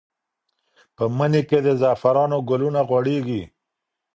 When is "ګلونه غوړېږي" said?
2.49-3.43